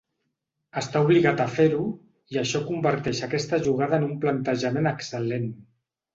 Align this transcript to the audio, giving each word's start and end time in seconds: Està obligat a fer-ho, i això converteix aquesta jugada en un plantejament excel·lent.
Està 0.79 1.01
obligat 1.03 1.43
a 1.43 1.45
fer-ho, 1.57 1.81
i 2.35 2.39
això 2.43 2.63
converteix 2.71 3.21
aquesta 3.29 3.61
jugada 3.69 4.01
en 4.01 4.09
un 4.09 4.19
plantejament 4.27 4.93
excel·lent. 4.95 5.49